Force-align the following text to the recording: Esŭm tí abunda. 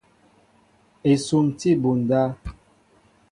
Esŭm 1.11 1.51
tí 1.63 1.75
abunda. 1.79 2.25